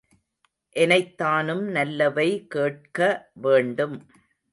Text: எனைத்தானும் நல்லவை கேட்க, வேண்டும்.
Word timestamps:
எனைத்தானும் 0.75 1.61
நல்லவை 1.69 2.27
கேட்க, 2.47 2.99
வேண்டும். 3.41 3.95